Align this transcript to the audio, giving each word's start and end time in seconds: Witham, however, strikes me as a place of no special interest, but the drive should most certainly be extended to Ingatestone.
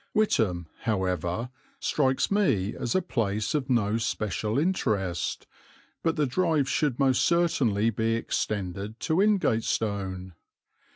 Witham, 0.15 0.65
however, 0.79 1.51
strikes 1.79 2.31
me 2.31 2.75
as 2.75 2.95
a 2.95 3.03
place 3.03 3.53
of 3.53 3.69
no 3.69 3.99
special 3.99 4.57
interest, 4.57 5.45
but 6.01 6.15
the 6.15 6.25
drive 6.25 6.67
should 6.67 6.97
most 6.97 7.23
certainly 7.23 7.91
be 7.91 8.15
extended 8.15 8.99
to 9.01 9.17
Ingatestone. 9.21 10.33